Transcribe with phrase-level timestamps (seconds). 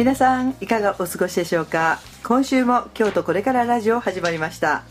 [0.00, 2.00] 皆さんいかがお過ごしでしょうか？
[2.24, 4.82] 今週も京都これからラジオ始まりました。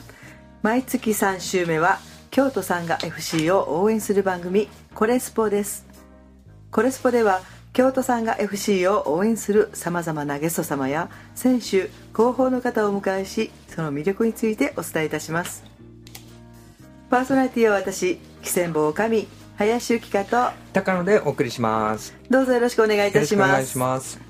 [0.62, 1.98] 毎月3週目は
[2.30, 5.88] 京都さんが FC を応援する番組コレスポです。
[6.70, 7.42] コレスポでは
[7.74, 15.64] 京都さんが FC を応援するさまざまなゲスト様や選手広報の方をお迎えしその魅力についてお伝えいたします。
[17.10, 22.14] パーソナリティは私喜千坊神林由紀香と高野でお送りします。
[22.30, 23.60] どうぞよろしくお願いいたしま
[24.00, 24.29] す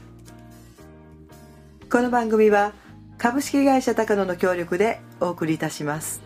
[1.91, 2.73] この番組は
[3.17, 6.21] 株式会社高野の協力でお送りいたします。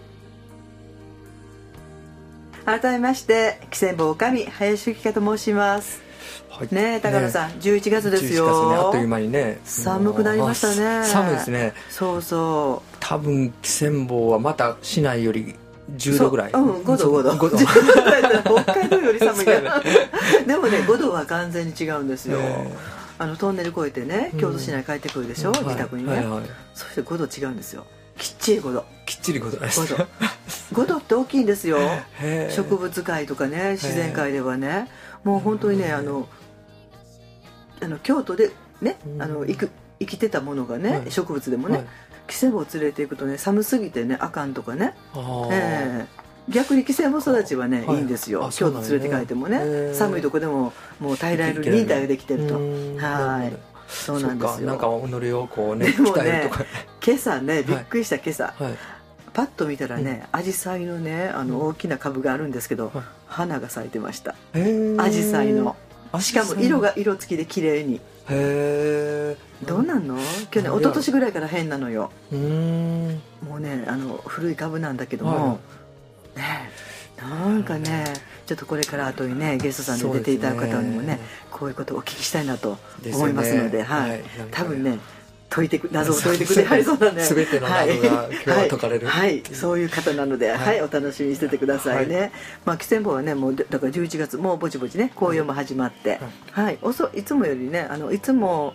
[2.65, 6.01] 改めまして喜千坊神林由紀香と申します。
[6.49, 6.75] はい。
[6.75, 8.45] ねえ高野さん、11月ですよ。
[8.45, 9.61] 11月ねあっという間にね。
[9.63, 10.85] 寒くなりましたね。
[10.85, 11.73] あ寒いですね。
[11.89, 15.55] そうそ多分汽船坊はまた市内より
[15.95, 16.51] 10度ぐらい。
[16.51, 17.21] そううん5度。
[17.21, 17.31] 5度。
[17.39, 19.81] 5度北海道より寒いから。
[20.45, 25.63] でもね5度は完全に違うんですよ、えあのトンネル越えてね京都市内帰ってくるでしょ、うん。
[25.63, 26.49] 自宅にね、はいはいはい。
[26.73, 27.85] そして5度違うんですよ。
[28.17, 31.79] きっちり5度きっちり5度です5度5度って大きいんですよ。
[32.51, 34.89] 植物界とかね自然界ではね。
[35.23, 36.27] もう本当にねあの
[37.81, 38.51] あの京都で
[38.81, 39.21] ねうん。
[39.21, 41.11] あの生く生きてたものがね、はい。
[41.11, 41.85] 植物でもね、はい。
[42.27, 44.95] キセボを連れていくとね寒すぎてねあかんとかね、
[45.51, 47.97] ええ逆にキセボ育ちはね、はい。
[47.97, 48.49] い、いんですよ。
[48.53, 52.55] 京都連れて帰ってもね、寒いとこでももう耐えられる忍耐ができてると。
[52.55, 53.55] はい。
[53.87, 54.67] そうなんですよ。
[54.67, 56.49] なんか己をこうねでもね
[57.05, 58.73] 今朝ねびっくりした今朝、はい。
[59.33, 63.03] パッと見たらねアジサイのねあの大きな株があるんですけど、はい。
[63.27, 64.35] 花が咲いてました。
[64.97, 65.75] アジサイの。
[66.19, 67.95] しかも色がが色付きで綺麗に。
[67.95, 67.99] へ
[68.29, 70.17] えどうなんの？
[70.51, 72.11] 去年一昨年ぐらいから変なのよ。
[72.31, 75.59] もうねあの古い株なんだけども、
[76.35, 76.71] ね。
[77.17, 78.05] なんかね
[78.45, 81.19] ちょっとこれから後にねゲストさんで出ていただく方にもねね。
[81.51, 82.77] こういうことをお聞きしたいなと
[83.13, 84.09] 思いますのではい。
[84.11, 84.23] はい。
[84.51, 84.99] 多分ね
[85.49, 89.43] 解いてく 謎を解いてくれはりそうなんで全ての謎が今日は解かれるはい、はい。
[89.53, 90.81] そういう方なので、はい。
[90.81, 92.29] お楽しみにしててくださいね、は
[92.65, 96.19] まあ汽船坊はねもうだから11月もうぼちぼちね紅葉も始まって、
[96.51, 98.73] はい、遅いつもよりねあのいつも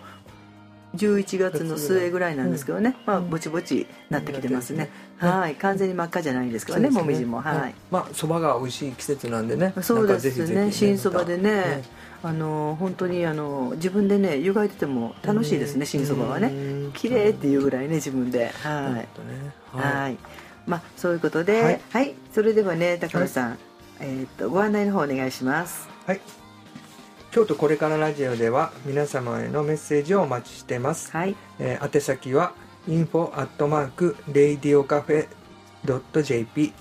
[0.95, 5.55] 11月の末ぐらいなんですけどね、まあぼちぼちなってきてますね、はい。
[5.55, 7.41] 完全に真っ赤じゃないんですけどねもみじも。
[7.41, 9.73] はい、まあそばが美味しい季節なんでね。
[9.81, 10.71] そうですね。
[10.71, 11.83] 新そばでね、ね。
[12.23, 16.51] あの本当にあの自分でね湯がいてても楽しいですね新そばはね。
[16.93, 18.51] 綺麗っていうぐらいね自分で。
[18.63, 19.07] はい、ね。
[19.71, 20.17] はい、
[20.65, 22.11] まあそういうことで、ははい。
[22.11, 23.57] い、それではね高野さん、
[23.99, 25.87] えっ、とご案内の方お願いします。
[26.07, 26.38] はい
[27.31, 32.53] 京都これからラジオでは皆様へのメッセージをお待ちしてます、はい、えー宛先は
[32.87, 36.73] info アットマーク radiocafe.jp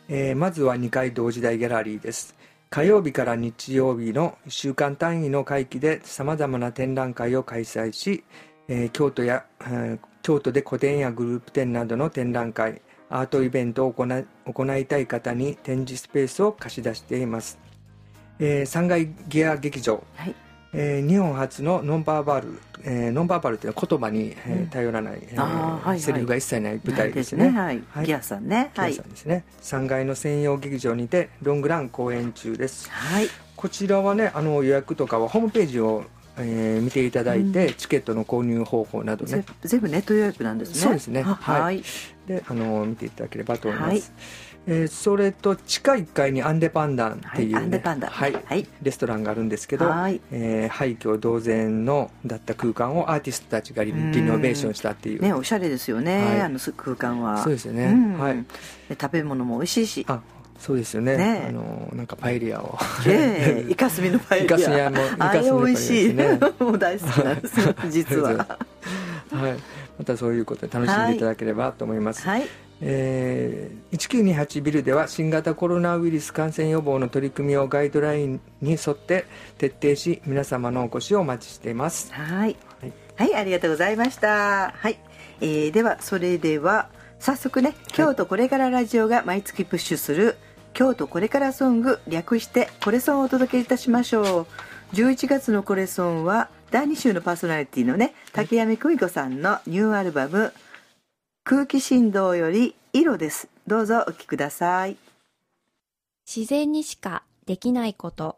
[0.09, 2.36] えーまずは2階同時代ギャラリーです。
[2.69, 8.25] 火曜日から日曜日の1週間単位の会期でさまざまな展覧会を開催し、
[8.67, 17.58] えー京都や、えー京都で個展やグループ展などの展覧会アートイベントを行い行いたい方に展示スペースを貸し出しています、
[18.37, 20.03] え3階ギア劇場。
[20.16, 20.35] はい、
[20.73, 24.67] えー日本初のノンバーバル、えーノンバーバルっていうのは言葉に、えーうん。
[24.67, 25.99] 頼らない、えーあーはいはい。
[25.99, 27.49] セリフが一切ない舞台ですね。
[27.49, 28.05] はい、はい。
[28.05, 28.93] ギアさんね、はい。
[28.93, 29.43] ギアさ、んですね。
[29.61, 32.90] 3階の専用劇場にてロングラン公演中です。
[32.90, 36.03] はい、こちらはね、あの予約とかはホームページを、
[36.37, 37.73] えー見ていただいて、うん。
[37.73, 40.75] チケットの購入方法などぜね、全部ネット予約なんですね。
[40.75, 41.23] そうですね。
[41.25, 41.61] あはい。
[41.61, 41.84] はい、
[42.28, 43.91] であの見ていただければと思います。
[43.91, 44.02] はい
[44.67, 48.11] えーそれと地下1階にアンデパンダンっていう、ねはいアンデパンダン。
[48.11, 48.67] はいはい。
[48.81, 50.22] レストランがあるんですけど、はい。
[50.31, 55.22] えー廃墟同然のだった空間をアーティストたちがリリうんノベーションしたっていう。
[55.22, 56.41] ね、おしゃれですよね、はい。
[56.41, 57.37] あの空間は。
[57.43, 58.19] そうですよね、うん。
[58.19, 58.35] はい。
[58.90, 60.05] で食べ物も美味しいし。
[60.08, 60.19] あ
[60.59, 61.17] そうですよね。
[61.17, 61.46] ね。
[61.49, 62.78] あのなんかパエリアを。
[63.08, 64.46] ええ イカスミのパエリア。
[64.46, 68.58] イカスミはもうイカスミのパエリア味しい、ですねもう大好きなんですよ 実は。
[69.31, 69.58] はい、
[69.99, 72.47] またそういうことで楽しんでいただければと思います、はい
[72.82, 79.26] えー1928ビルでは新型コロナウイルス感染予防の取り組みをガイドラインに沿って
[79.58, 82.14] 徹底し皆様のお越しをお待ちしています。
[82.14, 82.56] はい。
[82.82, 82.94] はい。
[83.16, 84.72] はい、ありがとうございました。
[84.72, 85.00] はい、
[85.41, 86.90] えーではそれでは
[87.20, 90.38] 早速ね、京都これからラジオが毎月プッシュする
[90.74, 94.47] 京都これからソング略してこれソンをお届けいたしましょう。
[94.94, 100.53] 11月のこれソンは第2週のパーソナリティのね竹山久美子さんのニューアルバム
[101.49, 103.47] 空気振動より色です。
[103.67, 104.97] どうぞお聴きください。
[106.28, 108.35] 自然にしかできないこと。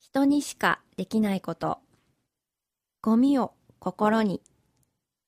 [0.00, 1.76] 人にしかできないこと。
[3.02, 4.40] ゴミを心に。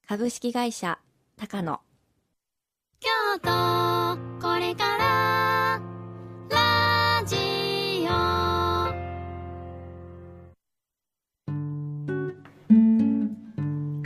[0.09, 0.99] 株式会社
[1.37, 1.79] 高野。
[3.01, 3.11] 京
[3.43, 3.51] 都
[4.41, 5.83] これから。
[6.49, 7.37] ラジ
[8.07, 8.13] オ。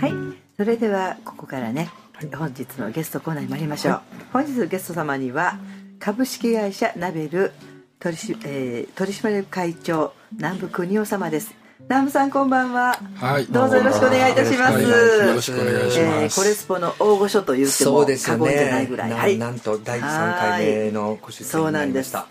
[0.00, 0.12] はい、
[0.56, 1.88] それではここからね、
[2.30, 4.00] 本日のゲストコーナーに参りましょう、
[4.32, 5.58] 本日のゲスト様には
[5.98, 7.52] 株式会社ナベル
[7.98, 11.54] 取締,、えー取締役会長南部邦夫様です。
[11.88, 12.98] 南部さんこんばんは。
[13.16, 15.28] はい、どうぞよろしくお願いいたします、はい。
[15.28, 16.40] よろしくお願いしえーます。
[16.40, 22.26] コレスポの大御所と言ってもそうですよ過言じゃないねぐらい、なはいなんと第3回目のご出演になりました。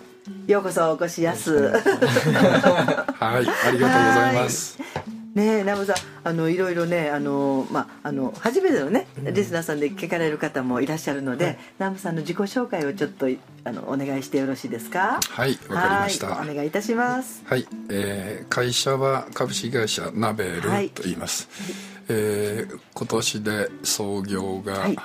[0.48, 1.54] ようこそお越しやす。
[1.72, 4.78] はい、ありがとうございます。
[5.34, 5.96] ねえ南部さん
[6.28, 13.28] あのいろいろねあの、まあ、あの初めてのねリスナーさんで聞かれる方もいらっしゃるので、南部さんの自己紹介をちょっと
[13.64, 15.20] あのお願いしてよろしいですか？
[15.22, 16.28] はい、わかりました。
[16.28, 17.44] はいお願いいたします。
[17.46, 21.48] はい、えー会社は株式会社ナベルはいと言います。
[22.10, 24.98] えー今年で創業がはい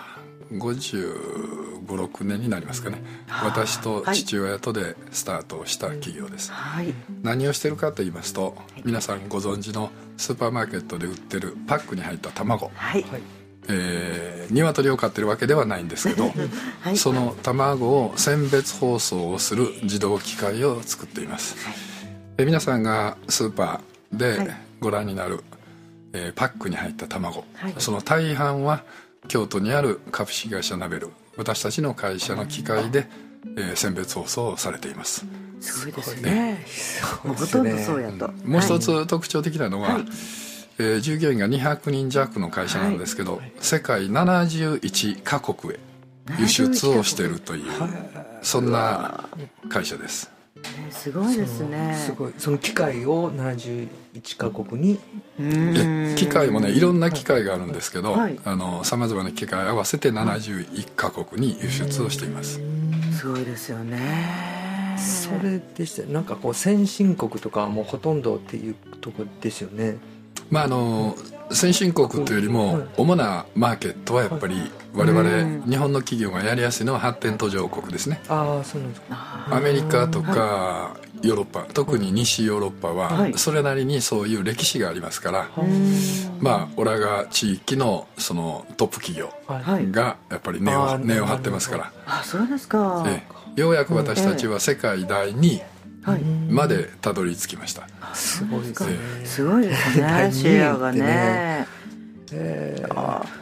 [0.53, 3.03] 55、6年になりますかね。
[3.43, 6.53] 私と父親とでスタートをした企業です。
[6.53, 6.95] はい。
[7.23, 12.71] 何をしてるかと言いますと、皆さんご存知のスーパーマーケットで売ってるパックに入った卵。
[12.75, 13.03] はい。
[13.03, 13.21] はい。
[13.69, 16.31] えー、鶏を飼ってるわけではないんですけど、
[16.81, 16.97] はい。
[16.97, 21.57] その卵を選別包装をする自動機械を作っています、
[22.39, 23.81] え皆さんがスーパーは
[24.45, 24.47] い。
[24.47, 25.41] でご覧になる、
[26.13, 27.75] えーパックに入った卵、はい。
[27.79, 28.85] その大半は
[29.27, 31.11] 京都にある株式会社ナベル。
[31.37, 33.09] 私たちの会社の機械で、
[33.57, 35.25] えー選別包装をされています。
[35.61, 36.65] すごいですね。
[37.25, 38.81] もうほとんどそうやと、もう一はい。
[38.81, 40.05] つ特徴的なのは、はい。
[40.79, 45.79] えー従業員が200人弱の会社なんですけど、世界71カ国へ
[46.39, 47.63] 輸出をしているという
[48.43, 49.25] そんな
[49.69, 50.29] 会社です
[50.73, 51.95] ねすごいですね。
[51.95, 52.35] すごい。
[52.39, 53.89] その機械を71
[54.37, 54.99] カ国に。
[56.17, 58.39] 機械もねいろんな機械があるんですけどはい。
[58.83, 62.61] さまざまな機械合わせて71カ国に輸出をしています。
[63.17, 64.97] すごいですよね。
[64.99, 69.97] それでしたなんかこう先進国とかはもうほとんどっていうとこですよね。
[70.51, 71.17] まああの
[71.51, 78.21] 先進国というよりも主なマーケットはやっぱり我々日本の企業がやりやすいのは発展途上国ですね。
[78.29, 79.49] ああそうなんですか。
[79.51, 83.35] アメリカとかヨーロッパ特に西ヨーロッパははい。
[83.39, 85.49] それなりにそういう歴史がありますから
[86.41, 89.91] まあオラが地域のそのトップ企業はい。
[89.91, 91.93] がやっぱり根を根を張ってますから。
[92.07, 93.23] あそうですか、え
[93.57, 93.61] え。
[93.61, 95.67] ようやく私たちは世界第2位はい
[96.49, 97.89] までたどり着きました。
[98.15, 98.97] すごいですね。
[99.25, 100.31] すごいですね。
[100.33, 101.07] シェアがってね。
[101.07, 101.67] ね
[102.33, 102.87] え。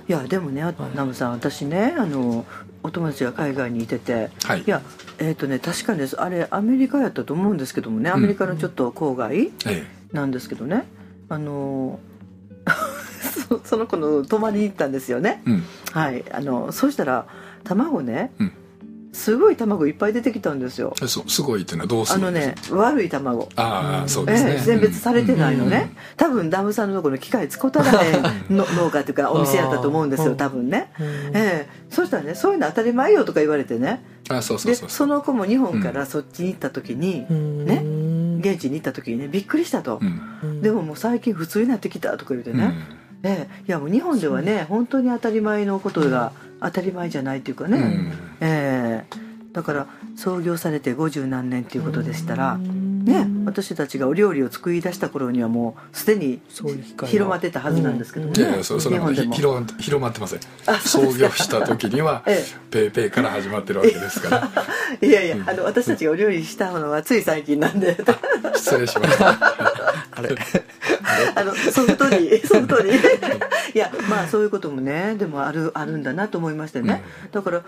[0.08, 0.62] いやでもね
[0.94, 2.44] ナムさん私ねあの
[2.82, 4.64] お友達が海外にいてて、はい。
[4.66, 4.82] や
[5.18, 10.84] えっ、とね確かにですあれアメリカやったと思うんですけどもねアメリカのちょっと郊外えなんですけどね、
[11.28, 11.98] あの
[13.48, 15.42] そその子の泊まりに行ったんですよね。
[15.46, 15.62] えうん。
[15.92, 16.24] はい。
[16.30, 17.26] あのそうしたら
[17.64, 18.52] 卵ね、うん
[19.14, 20.92] すごい卵いっぱい出てきたんですよ。
[21.06, 23.48] すごいってのはどうすあのるんですね悪い卵。
[23.56, 24.52] ああそうですね。
[24.52, 25.96] ええ選別されてないのね、うん。
[26.16, 28.22] 多分ダムさんのところに機械使うたらへん。
[28.50, 31.68] の農家というかお店やったと思うんですよ多分ね、ええ。
[31.90, 34.04] そしたらねそういうの当たり前よとか言われてね。
[34.28, 34.90] あそうそうでそう。
[34.90, 37.26] その子も日本からそっちに行った時に、
[37.64, 40.00] ね現地に行った時にねびっくりしたと、
[40.42, 40.60] うん。
[40.60, 42.74] でももう最近普通になってきたとか言ってね、
[43.22, 43.30] うん。
[43.30, 43.62] ええ。
[43.68, 44.66] いやもう日本ではね。
[44.68, 46.32] 本当に当たり前のことが
[46.64, 48.12] 当たり前じゃないっていうかね、うん。
[48.40, 49.23] ええ
[49.54, 59.12] だから創業されて50何年っていうことでしたら、ね、私たちがお料理を作り出した頃にはもうすでに広まってたはずなんですけどね、いやいやそそれも。
[59.12, 60.40] 広ま広まってません
[60.80, 64.50] 創業した時には えペイペイから始まってるわけですから。
[65.00, 67.96] いやいやあの私たちがお料理したのはつい最近なんで。
[68.56, 69.28] 失礼しました。
[70.10, 70.34] あれ。
[71.34, 72.90] あのソフトにソフトに
[73.74, 77.62] いやまあそういうこともねでもあるあるんだなと思いましてね、だから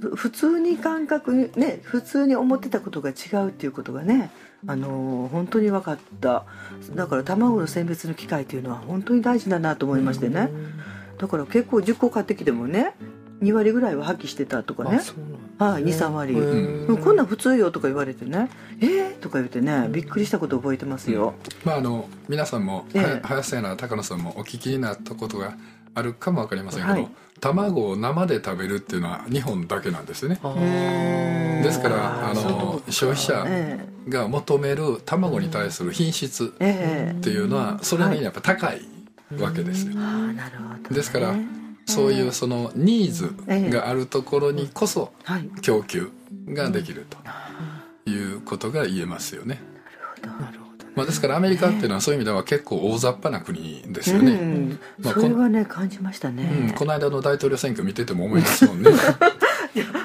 [0.00, 3.12] ふ普通に感覚にね普通に思ってたことが違
[3.46, 4.30] うっていうことがね
[4.66, 6.44] あの本当に分かった。
[6.94, 10.50] だから卵の選別の機会っていうのは本当に大事だなと思いましてね。
[11.18, 12.94] だから結構10個買ってきてもね
[13.42, 14.96] 2割ぐらいは破棄してたとかね。
[14.96, 15.40] あそうなん
[15.72, 16.34] はい、23割、
[17.02, 18.48] こんなん普通よとか言われてね。
[18.80, 21.34] えー、とか言ってねびっくりしたこと覚えてますよ、
[21.64, 23.02] まああの皆さんも、ええ。
[23.02, 25.54] は林さんや高野さんもお聞きになったことが
[25.94, 27.08] あるかもわかりませんけど、はい。
[27.40, 30.38] 卵を生で食べるっていうのは日本だけなんですよね。
[31.64, 36.64] ですからあの消費者えが求める卵に対する品質って
[37.30, 38.82] いうのはそれなりにやっぱ高い
[39.38, 39.86] わけです。
[39.86, 41.34] よ、ああなるほどね、ですから
[41.86, 43.34] そういうそのニーズ
[43.70, 45.48] があるところにこそはい。
[45.62, 46.10] 供給
[46.48, 47.06] ができる
[48.04, 49.62] ということが言えますよね、
[50.22, 50.59] なるほど
[51.00, 58.90] まあ、ですからアメリカっていうのはそういう意味では結構大雑把な国ですようね、ん、まあそれはね感じましたね、うん、この間の大統領選挙見てても思いますもんね。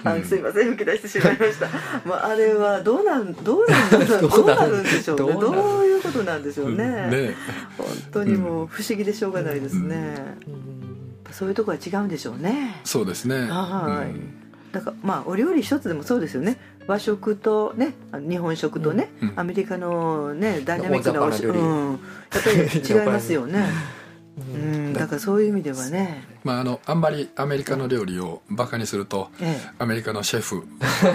[0.06, 1.68] あのすいません吹き出してしまいました、
[2.08, 3.90] まあ、あれはどうなんどうなん
[4.22, 5.34] どうなるんでしょうね。
[5.34, 7.36] どういうことなんでしょうね、ね。
[7.78, 10.38] 本当にもう不思議でしょうがないですね、
[11.32, 12.80] そういうとこは違うんでしょうね。
[12.86, 13.48] そうですね。
[13.50, 14.12] はい。
[14.12, 14.45] うん
[14.76, 16.58] だからまあお料理一つでもそうですよね。
[16.86, 21.60] 和食とね日本食とね、うんアメリカのねダイナミックなおし大雑把な料理。
[21.60, 23.66] うん、やっぱり違いますよね。
[24.36, 26.26] うんだからそういう意味ではね。
[26.44, 29.70] まあ、あのあんまりアメリカの料理をバカにするとええ。
[29.80, 30.66] アメリカのシェフ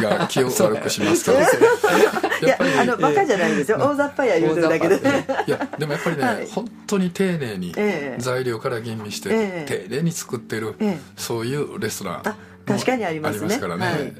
[0.03, 1.39] が気を悪くしますけど。
[2.43, 4.97] いやあのバカじゃないんですよ、大雑把や言うてるだけで。
[4.97, 6.47] 大雑把いやでもやっぱりね、はい。
[6.47, 8.23] 本当に丁寧にええ。
[8.23, 9.87] 材料から吟味して、ええ。
[9.89, 10.99] 丁寧に作ってる、ええ。
[11.19, 12.21] そういうレストラン。
[12.25, 12.35] あ
[12.67, 13.59] 確かにありますね。
[13.59, 14.13] からね、はい。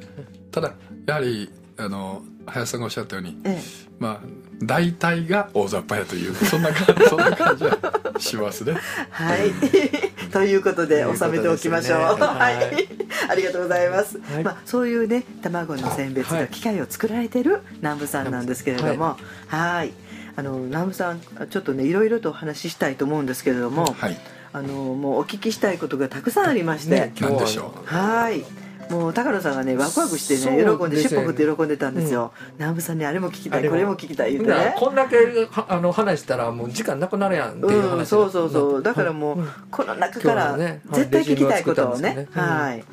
[0.51, 0.75] ただ
[1.07, 3.61] やはりあの林さんがおっしゃったように、え
[3.99, 4.29] まあ
[4.63, 7.79] 大体が大雑把やというそんな感じ そんな感じは
[8.19, 8.77] しますね。
[9.11, 9.53] はい。
[10.31, 11.99] ということで収めておきましょう。
[11.99, 12.27] うね。
[12.27, 12.55] ははい。
[12.55, 12.89] い
[13.29, 14.45] ありがとうございます、はい。
[14.45, 19.17] まあ、そういうね卵の選別の機械を作られてる南部さんなんですけれども
[19.47, 19.93] はい。
[20.37, 21.21] あの南部さん
[21.51, 24.19] ちょっとねいろいろとお話ししたいと思うんですけれども、はい
[24.53, 27.87] あのもうお聞きしたいことがたくさんありまして、ね何でしょう。
[27.87, 28.45] はい。
[28.91, 31.21] もう高野さんがねワクワクしてね喜んでですね。
[31.21, 33.69] 尻尾振って喜んでたんですよ、南部さんにあれも聞きたい。
[33.69, 34.75] これも聞きたい言ってね。
[34.77, 38.83] こんだけはあの話したらもう時間なくなるやんっていう話うん、そうそうそう。
[38.83, 39.49] だからもう、うん。
[39.71, 42.15] この中から絶対聞きたいことをね。
[42.15, 42.29] ね。
[42.33, 42.85] はい。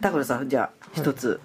[0.00, 1.40] 高野さんじゃあ一つ、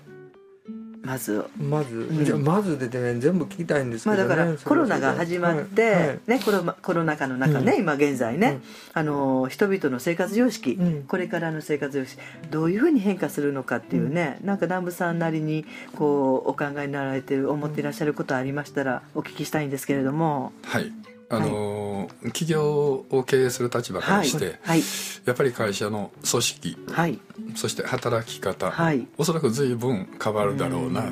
[1.02, 1.46] まず。
[1.58, 2.26] まず、ん。
[2.26, 6.08] じゃあまずでね全部聞きたいんですけまあど、ねだからコロナが始まって、はい。
[6.08, 6.20] はい。
[6.28, 7.80] ね、コロナコロナ禍の中ね、うん。
[7.80, 8.62] 今現在ね、うん。
[8.94, 11.04] あの人々の生活様式、うん。
[11.04, 20.52] これからの生活様式どういうふうに変化するのかっていうね、なんか南部さんなりにこうお考えになられてる思っていらっしゃることありましたらお聞きしたいんですけれども。
[20.64, 21.88] はいあのー
[22.28, 24.82] 企業を経営する立場からはいして、はい
[25.26, 27.20] やっぱり会社の組織はい。
[27.56, 29.08] そして働き方、はい。
[29.18, 31.12] おそらく随分変わるだろうな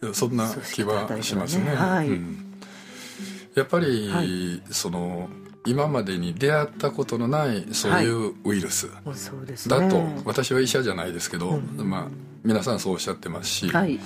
[0.00, 1.64] と、そんな気はしますね。
[1.64, 1.74] ね。
[1.74, 2.08] はい。
[2.08, 2.54] うん。
[3.54, 4.62] やっぱり、はい。
[4.70, 5.28] その
[5.66, 9.76] 今までに出会ったことのないそういうウイルスそうですね。
[9.76, 12.06] だと、私は医者じゃないですけど、まあ、
[12.44, 13.98] 皆さんそうおっしゃってますし、はい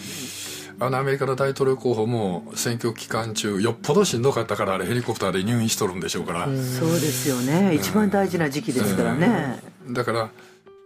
[0.83, 7.75] あのアメリカの大統領候補も選挙期間中よっぽどしんどかったからあれヘリコプターで入院しとるんでしょうから、そうですよね。
[7.75, 10.31] 一番大事な時期ですからね、だから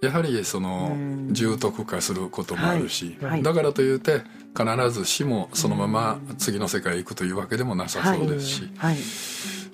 [0.02, 0.96] やはりその
[1.30, 3.30] 重篤化することもあるし、はい。
[3.32, 3.42] はい。
[3.44, 4.22] だからといって
[4.56, 8.96] 必ずしもそのまま次の世界へ行くというわけでもなさそうですし、はい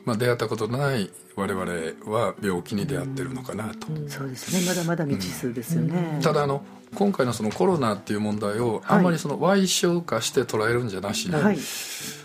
[0.05, 1.65] まあ、出会ったことのない我々
[2.13, 4.67] は病気に出会ってるのかなと、そうですね。
[4.67, 6.63] まだまだ未知数ですよね、ただあの
[6.95, 11.59] 今回のそのコロナっていう問題をあんまりその歪小化して捉えるんじゃなしに、はい。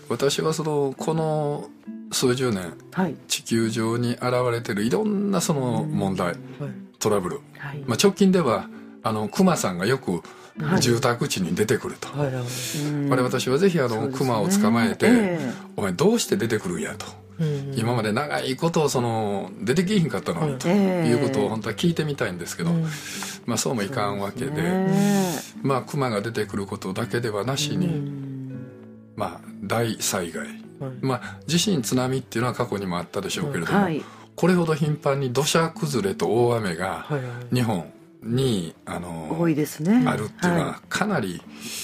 [0.08, 1.68] 私はそのこの
[2.12, 3.14] 数十年はい。
[3.28, 6.34] 地球上に現れてるいろんなその問題、
[6.98, 7.78] トラブル、はい。
[7.86, 8.68] まあ、直近では
[9.02, 10.22] あのクマさんがよく
[10.58, 10.80] はい。
[10.80, 12.34] 住宅地に出てくると、はい。
[12.34, 12.44] はい。
[12.44, 13.12] うん。
[13.12, 15.50] あれ私はぜひあの、クマを捕まえて、ええ。
[15.76, 17.25] お前どうして出てくるんやと、うん
[17.76, 22.70] 今まで長いことをその出てきひんかったのにとええいうことを本当は聞いてみたいんですけど、
[23.44, 25.38] まあ、そうもいかんわけでね。
[25.62, 28.10] まあクマが出てくることだけではなしに、
[29.16, 30.48] まあ、大災害、
[31.00, 34.02] まあ、地震津波っていうのは過去にもあったでしょうけれども、はい。
[34.34, 37.06] これほど頻繁に土砂崩れと大雨が
[37.52, 37.90] 日本
[38.22, 40.04] にあの多いですね。
[40.06, 41.42] あるっていうのははかなり、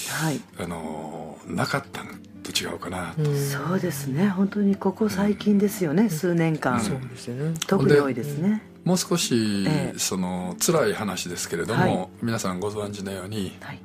[0.09, 0.39] はい。
[0.59, 2.11] あのなかったの
[2.43, 3.25] と違うかな、うん。
[3.49, 4.27] そうですね。
[4.27, 7.53] 本当にここ最近ですよね、数年間、そうですよね。
[7.67, 9.99] 特に多いですね、もう少し、ええ。
[9.99, 12.09] その辛い話ですけれども、はい。
[12.21, 13.79] 皆さんご存知のようにはい。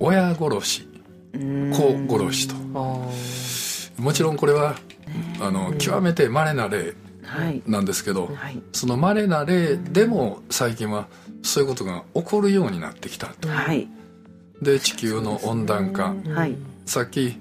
[0.00, 0.88] 親殺し
[1.32, 2.54] 子殺しと。
[2.54, 4.76] もちろんこれは
[5.40, 7.62] あの極めて稀な例はい。
[7.66, 8.62] なんですけど、はい。
[8.72, 11.08] その稀な例でも最近は
[11.42, 13.48] そういうことが起こるようになってきたと。
[13.48, 13.88] はい。
[14.62, 16.56] で地球の温暖化、はい。
[16.86, 17.36] さっき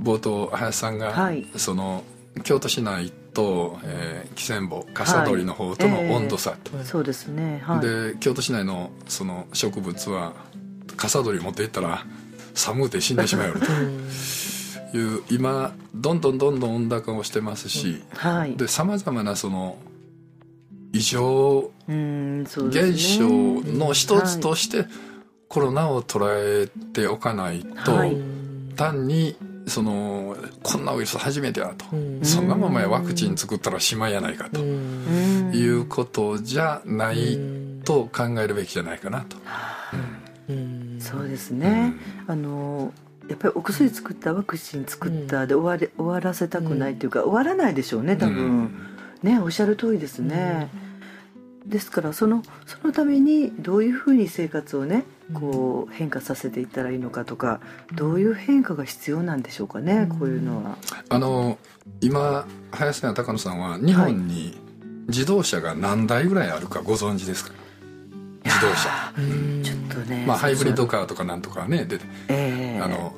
[0.00, 1.46] 冒頭林さんが、はい。
[1.56, 2.04] その
[2.42, 7.62] 京都市内と、えー、汽船坊笠取の方との温度差と、そうですね。
[7.64, 7.80] はい。
[7.80, 10.32] で京都市内のその植物は
[10.96, 12.04] 笠取持っていったら
[12.54, 13.60] 寒うて死んでしまうよと。
[14.96, 18.04] いう今どんどんどんどん温暖化をしてますし
[18.68, 19.76] さまざまなその
[20.92, 24.86] 異常現象の一つとして
[25.48, 28.16] コロナを捉えておかないと、はい。
[28.76, 31.86] 単にそのこんなウイルス初めてやと、
[32.22, 34.60] そんなままやワクチン作ったらしまいやないかと。
[34.62, 35.52] うん。
[35.54, 37.38] いうことじゃない
[37.84, 39.36] と考えるべきじゃないかなと。
[40.98, 41.94] そうですね、
[42.26, 42.92] あの
[43.28, 48.70] やっぱりお薬作ったワクチン作ったで終わり終わらせたくないっていうか、終わらないでしょうね多分、うん。
[49.22, 50.68] ねおっしゃる通りですね、
[51.64, 57.60] ですからそのそのためにどういうふうに生活をねこう変化させていったらいいのかとか
[57.94, 60.76] どういう変化が必要なんでしょうかねこういうのは。
[61.08, 61.58] あの
[62.00, 64.58] 今林さんや高野さんは日本に
[65.08, 67.52] 自動車が何台ぐらいあるかご存知ですか？
[68.44, 69.12] 自動車、
[69.62, 72.80] ちょっとね、まあ、ハイブリッドカーとかなんとかね出てええ。
[72.82, 73.14] あの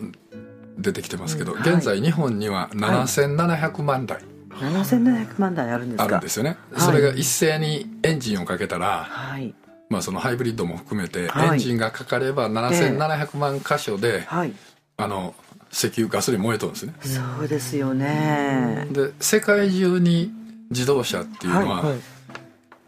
[0.78, 4.20] 出てきてますけど、はい現在日本には7700万台。
[4.50, 6.04] 7700万台あるんですか？
[6.04, 6.80] あるんですよね、はい。
[6.82, 9.54] それが一斉にエンジンをかけたら、はい
[9.88, 11.48] まあ、そのハイブリッドも含めてはい。
[11.54, 14.52] エンジンがかかれば7700万箇所で、はい。
[14.96, 15.34] あの
[15.72, 16.94] 石油ガソリン燃えとるんですね。
[17.02, 18.86] そうですよね。
[18.90, 20.32] で世界中に
[20.70, 21.98] 自動車っていうのははい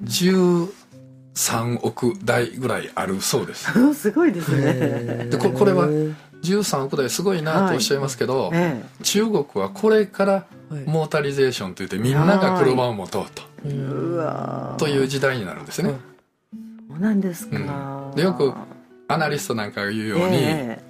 [0.04, 0.68] 13
[1.82, 3.70] 億台ぐらいあるそうです。
[3.94, 5.26] すごいですね。
[5.30, 5.88] でここれは
[6.42, 10.84] 13億台すごいなとおっしゃいますけど、え中国はこれからはい。
[10.86, 13.42] モータリゼーションといってみんなが車を持とうと。
[14.78, 15.94] という時代になるんですね、
[16.98, 18.14] そうなんですか、うん。
[18.16, 18.52] でよく
[19.06, 20.82] アナリストなんかが言うように、え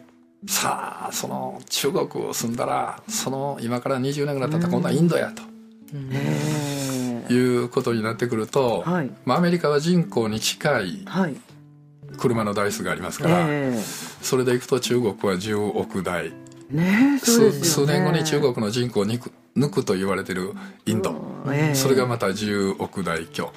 [0.46, 5.42] さあその中国を住んだらその今から20年ぐらい経ったら今度はインドやと。
[5.94, 7.32] えええ。
[7.32, 9.10] いうことになってくると、はい。
[9.26, 11.36] まあ、アメリカは人口に近いはい。
[12.16, 13.78] 車の台数がありますから、え
[14.22, 16.26] それでいくと中国は10億台。
[16.26, 16.32] え
[16.70, 17.92] ねえそう数ですよね。
[17.92, 20.52] 数年後に中国の人口を抜くと言われてる
[20.86, 21.14] インド、
[21.50, 21.74] ええ。
[21.74, 23.52] それがまた10億台強。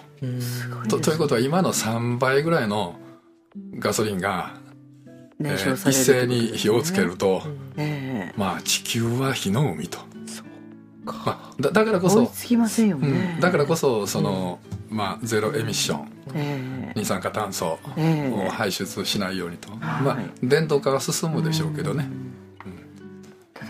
[0.89, 2.95] とということは今の3倍ぐらいの
[3.79, 4.53] ガソリンが、
[5.39, 7.41] えー一斉に火をつけると、
[7.75, 8.33] ええ。
[8.37, 9.97] まあ地球は火の海と、
[11.05, 12.31] まあ、だだからこそ、
[13.39, 18.47] だからこそその、まあ、ゼロエミッションえ二酸化炭素ええ。
[18.47, 19.79] を排出しないようにと、はい。
[19.79, 22.09] まあ、電動化は進むでしょうけどね、た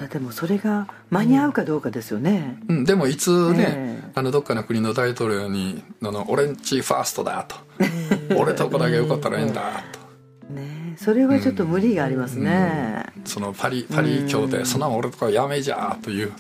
[0.02, 4.12] だでもそれが間に合うかどうかですよね、うん、でもいつね、ええ。
[4.16, 7.56] あのどっかの国の大統領に「あの俺んちファーストだ」と
[8.36, 9.62] 「俺とこだけよかったらええんだ」
[9.94, 10.54] と。
[10.54, 10.98] ねえ。
[10.98, 16.28] それはちょっと無理がありますね、そのパリパリ協定そんなの俺とかやめじゃという。
[16.28, 16.34] ね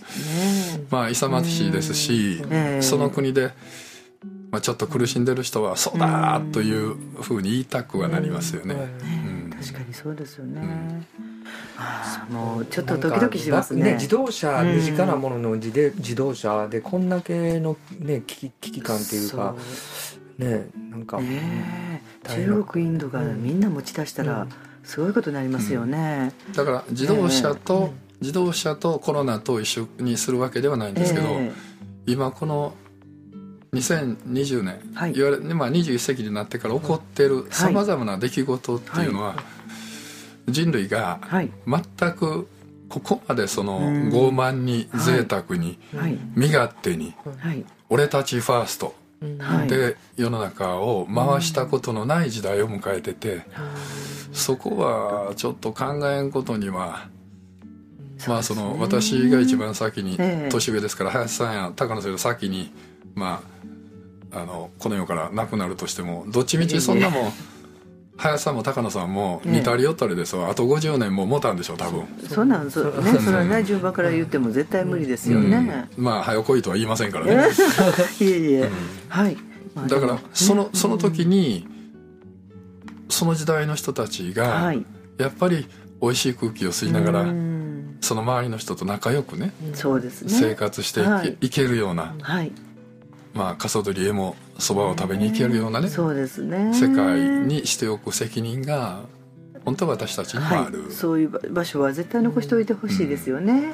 [0.89, 2.81] まあ勇ましいですしええ。
[2.81, 3.51] その国で、
[4.51, 8.75] まあ、ちょっと苦しんでる人はそうだというふうに言いたくはなりますよね。
[9.61, 11.07] 確かにそうですよね、
[11.77, 13.81] ああもうちょっとドキドキしますね。
[13.81, 19.55] なんか自動車身近なものの自で自動車でこんだけのね危機危機感っていうか
[20.37, 24.47] ねなんかそうね中国インドがみんな持ち出したら
[24.83, 31.51] すごいことになりますよね、だから自動車と、自動車とコロナと一緒にするわけではないんですけど、え
[32.07, 32.73] 今この
[33.73, 35.13] 2020年、はい。
[35.13, 39.35] いわゆる、まあ、21世紀になってから起こってるさまざまな出来事っていうのは、
[40.51, 41.19] 人類が
[41.65, 42.47] 全く
[42.89, 44.09] ここまでそのうん。
[44.09, 46.17] 傲慢に贅沢にはい。
[46.35, 47.63] 身勝手にはい。
[47.89, 48.95] 俺たちファースト
[49.39, 49.67] はい。
[49.67, 53.41] で世の中を回したことのない時代を迎えてて
[54.33, 57.07] そこはちょっと考えんことには
[58.27, 60.49] まあその私が一番先にええ。
[60.51, 62.71] 年上ですから林さんや高野さんより先に
[63.15, 63.41] ま
[64.33, 67.33] ああのこの世から亡くなるとしてもどっちみちそんなもん
[68.21, 72.05] 林さんも高野さんも似たり寄ったりですわあと50年も持たんでしょう多分。
[72.29, 73.19] そうなんですよね。
[73.19, 76.03] それはね順番から言っても絶対無理ですよね、うん。
[76.03, 77.47] まあ早来いとは言いませんからね。
[78.21, 78.69] いえいえ、
[79.09, 79.37] はい、
[79.73, 81.67] まあだからそのその時に
[83.09, 84.85] その時代の人たちがはい。
[85.17, 85.67] やっぱり
[85.99, 87.97] 美味しい空気を吸いながらうん。
[88.01, 90.29] その周りの人と仲良くねそうですね。
[90.29, 91.35] 生活していはい。
[91.39, 92.51] けいけるようなはい
[93.33, 96.73] まあ笠取へもそばを食べに行けるようなねそうですね。
[96.73, 99.01] 世界にしておく責任が
[99.65, 103.73] 本当は私たちにもある、はい、そういう場所は絶対残しておいてほしいですよね、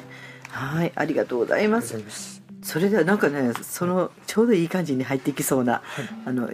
[0.50, 2.42] はいありがとうございます。
[2.62, 5.82] それではなんかねそのちょうどいい感じに入っていきそうな、
[6.24, 6.50] あの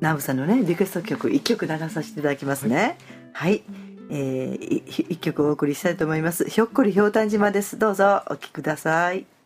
[0.00, 2.98] 南部さんのねリクエスト曲1曲流させていただきますね。
[3.32, 3.62] はい、
[4.10, 6.48] えー、1曲お送りしたいと思います。
[6.48, 7.78] ひょっこりひょうたん島です。
[7.78, 9.37] どうぞお聴きください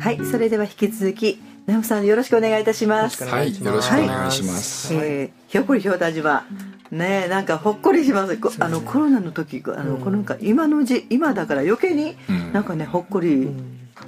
[0.00, 3.22] はいそれでは引き続き南部さんよろしくお願いいたします。
[3.24, 6.46] はいよろしくお願いします、はい、えー、ひょっこりひょうたん島
[6.90, 8.38] ねなんかほっこりします。
[8.60, 12.16] あのコロナの時あの、このか今のじ今だから余計に
[12.52, 13.48] なんかねほっこり、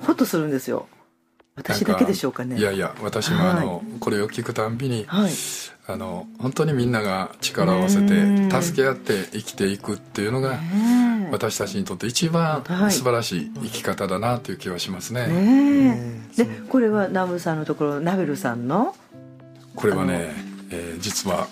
[0.01, 0.89] ほっとするんですよ。
[1.55, 2.59] 私だけでしょうかね。
[2.59, 5.33] いやいや私もあの、はい、これを聞くたんびに、はい、
[5.87, 10.59] あの本当にみんなが力を合わせて助け合って生きていくっていうのが
[11.33, 15.29] 私たちにとって一番素晴らしい生き方だなという気はしますね。
[15.29, 18.95] ねでこれはナムさんのところナベルさんの？
[19.75, 20.35] これはね、
[20.71, 21.49] えー、実は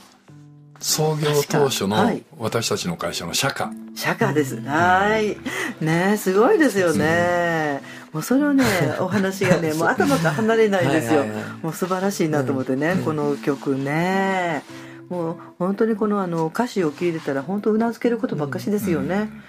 [0.80, 1.96] 創業当初の
[2.36, 4.60] 私たちの会社の社歌社歌です。
[4.60, 5.38] はい。
[5.82, 8.64] ねすごいですよね、うん、もうそれをね
[9.00, 11.24] お話がねもう頭から離れないですよ。
[11.62, 14.62] もう素晴らしいなと思ってね、うん、この曲ね。
[15.10, 19.42] もう本当にこのあの歌詞を聞いてたら本当うなずけることばっかしですよね、うん、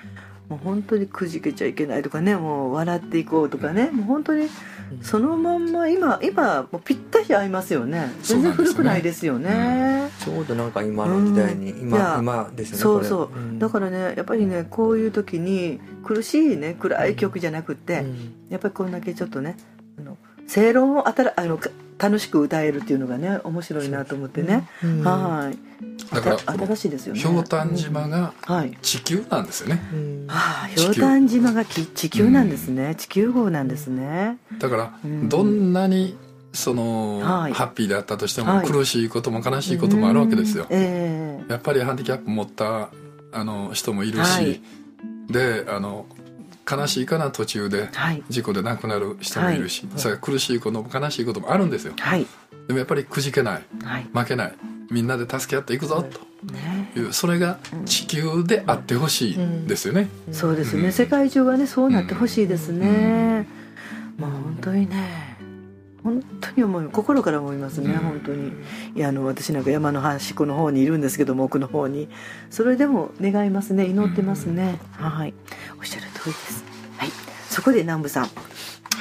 [0.51, 4.49] もう本当にくじけちゃいけないとかねもう笑っていこうとかねもう本当に
[5.01, 8.11] そのまんま今今もうぴったり合いますよね。
[8.21, 19.55] 全然古くないですよね、ちょうどなんか今の時代に、うん、今今ですねそうそう、うん、だからねやっぱりねこういう時に苦しいね暗い曲じゃなくて、うん、やっぱりこんだけちょっとね
[19.97, 21.57] あの正論をあたらあの
[22.01, 24.67] 楽しく歌えるっていうのがね面白いなと思ってね、
[25.03, 25.57] はい。
[26.13, 27.19] だから新しいですよね。
[27.19, 28.33] ひょうたん島が
[28.81, 29.81] 地球なんですよね、
[30.27, 32.29] はあひょうたん島が地球。
[32.29, 34.37] なんですね、地球号なんですね。
[34.59, 36.17] だからどんなに
[36.53, 42.89] その、はい、ハッピーであったとしても、はい、苦しいことも悲しいこともあるわけですよ、えー、やっぱりハンディキャップ持った
[43.31, 44.61] あの人もいるし、はい、
[45.29, 46.05] であの
[46.69, 47.89] 悲しいかな途中で
[48.29, 50.61] 事故で亡くなる人もいるし、それ苦しい。
[50.61, 51.93] ことも悲しいこともあるんですよ、
[52.67, 53.63] でもやっぱりくじけない、
[54.13, 54.53] 負けない。
[54.89, 56.19] みんなで助け合っていくぞと
[56.99, 63.47] いう、ね、それが地球であってほしいですよね、うん、そうですね、世界中はねそうなってほしいですね、
[64.17, 65.30] まあ本当にね
[66.03, 68.51] 本当に思う心から思いますね、うん、本当に。
[68.95, 72.09] いやあの私なんか山の端っこの方にいるんですけども奥の方に。
[72.49, 75.33] それでも願いますね祈ってますね、うん、はい。
[75.79, 76.63] おっしゃる通りです。
[76.97, 77.09] はい。
[77.49, 78.29] そこで南部さん。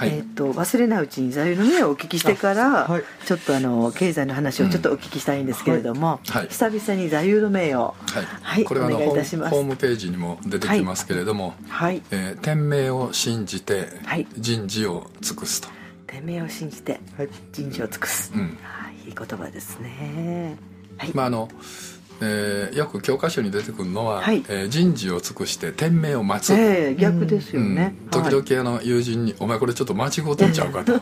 [0.00, 7.94] はい、えーと、忘れないうちに座右の銘をお聞きしてから、はい、ちょっとあの経済の話をちょっとお聞きしたいんですけれども、うんはい、久々に座右の銘を、
[8.42, 8.64] はい。
[8.64, 9.54] これはお願いいたします。
[9.54, 12.02] ホームページにも出てきますけれども、はい。
[12.10, 13.88] えー、天命を信じて
[14.38, 15.68] 人事を尽くすと。
[16.10, 16.98] 天命を信じて
[17.52, 18.58] 人事を尽くす、うん。
[19.06, 20.56] いい言葉ですね。
[20.96, 21.12] はい。
[21.14, 21.48] まああの
[22.22, 31.00] えー、よく教科書に出てくるのは、はい、えー、人事を尽くして天命を待つ、えー、逆ですよね、うん、時々あの友人に「お前これちょっと間違うてんちゃうか 」と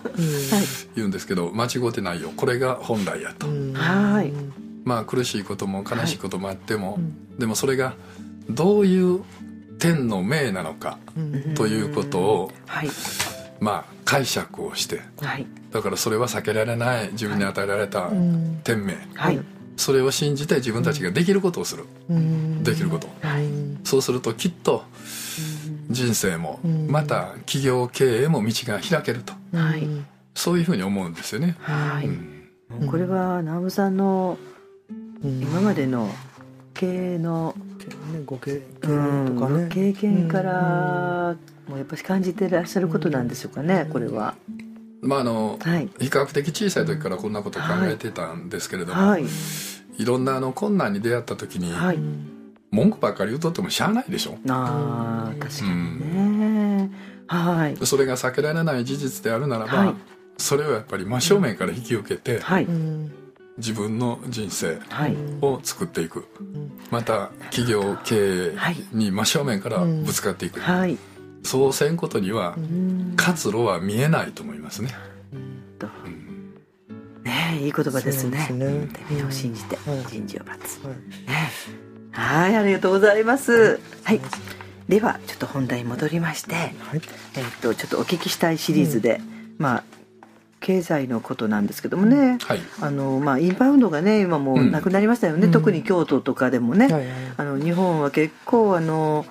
[0.95, 2.31] 言うんですけど間違うてないよ。
[2.37, 4.33] これが本来やと、はい。
[4.85, 7.95] まあ苦しいことも悲しいこともあっても、はい、でもそれが
[8.49, 9.23] どういう
[9.81, 10.99] 天の命なのか
[11.57, 12.89] ということを、はい、
[13.61, 18.09] まあ解釈をして、はい、だからそれは避けられない自分に与えられた
[18.65, 19.41] 天命、はい。
[19.77, 21.85] それを信じて自分たちができることをする、
[22.65, 23.45] できること、はい、
[23.85, 24.83] そうするときっと
[25.89, 29.87] 人生もまた企業経営も道が開けると、はい、
[30.35, 31.57] そういうふうに思うんですよね。
[31.61, 34.37] はい、うん、これは直武さんの
[35.23, 36.11] 今までの
[36.75, 37.55] 経営の、
[38.27, 41.37] ご経験とかね、経験から
[41.69, 44.35] もやっぱり感じていらっしゃることなんでしょうかね、これは。
[45.01, 49.25] まああの、はい、比較的小さい時からこんなことを考えてたんですけれども、はい、
[49.97, 51.99] いろんなあの困難に出会った時に、はい、
[52.71, 54.37] 文句ばっかり言うとってもしゃあないでしょ。
[54.49, 56.91] あ確かにね、
[57.31, 59.95] うん、はいそれが避けられない事実であるならば、はい、
[60.37, 62.67] それをやっぱり真正面から引き受けて、はい、
[63.57, 64.81] 自分の人生
[65.43, 66.27] を作っていく、
[66.91, 68.57] また企業経営
[68.93, 70.99] に真正面からぶつかっていく、はい
[71.43, 72.57] そうせんことには
[73.17, 74.91] 活路は見えないと思いますね。
[77.25, 78.49] ねいい言葉ですね。
[78.53, 78.89] ね。
[79.09, 79.79] 手を信じて。
[80.09, 80.81] 人事を待つ。
[82.13, 83.81] はい、ありがとうございます。
[84.05, 84.21] はい。
[84.89, 86.73] ではちょっと本題に戻りまして、はい、
[87.37, 89.85] えっとちょっとお聞きしたいシリーズで、うん、まあ
[90.61, 99.27] 経済のことなんですけどもね、はい、あのまあ、インバウンドがね今もうなくなりましたよね、うん、特に京都とかでもね、うん、あの日本は結構あの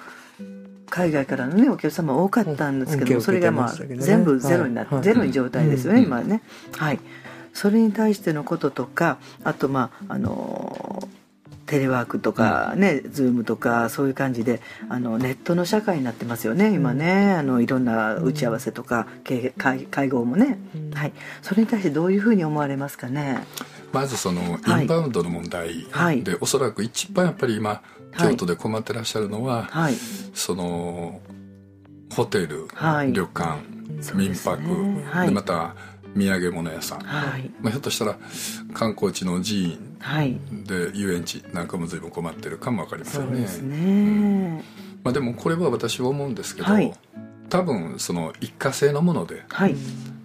[0.90, 6.42] 海外からのねお客様多かったんですけども、それがまあ全部ゼロになって、ゼロに状態ですよね、今ね。
[6.78, 7.00] はい。
[7.54, 11.08] それに対してのこととかあとまああの
[11.66, 20.60] テレワークとかね、ズームとかそういう感じであのネットの社会になってますよね今ね、あのいろんな打ち合わせとか、け会会合もね、
[20.94, 23.40] はい、それに対してどういうふうに思われますかね？
[23.92, 26.24] まずそのはいインバウンドの問題で、はい。
[26.40, 27.82] おそらく一番やっぱり今
[28.18, 29.94] 京都で困ってらっしゃるのは、はい。
[30.34, 31.22] その
[32.14, 33.14] ホテル、はい。
[33.14, 33.60] 旅館、
[34.16, 34.58] 民泊、
[35.06, 35.28] はい。
[35.28, 35.76] でまた
[36.16, 37.52] 土産物屋さん、はい。
[37.62, 38.18] まあ、ひょっとしたら
[38.74, 40.40] 観光地の寺院はい。
[40.66, 44.64] で遊園地なんかも随分困ってるかもわかりませんね。
[44.64, 46.94] でまあ、でもこれは私は思うんですけど、はい。
[47.50, 49.76] 多分その一過性のものではい。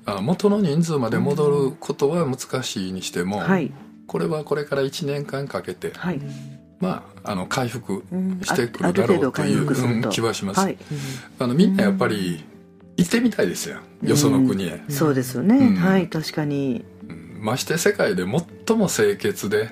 [0.05, 3.73] あ元の人数まで戻ることは難しいにしても、はい。
[4.07, 6.21] これはこれから1年間かけて、はい
[6.83, 8.40] まあ、あの回復うん。
[8.42, 10.77] してくるだろうという気はします、はい。
[11.38, 12.45] あのみんなやっぱり
[12.97, 13.77] 行ってみたいですよ。
[14.03, 15.77] よその国へ、そうですよね、うん。
[15.77, 16.85] はい確かに。
[17.09, 17.38] うん。
[17.40, 19.71] まして世界で最も清潔で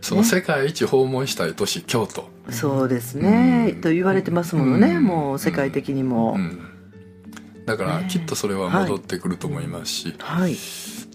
[0.00, 3.80] その世界一訪問したい都市京都、そうですね、うん。
[3.80, 5.04] と言われてますものね、うん。
[5.04, 6.58] もう世界的にも、うん、
[7.66, 10.56] だからきっとそれは戻ってくると思いますし、はい。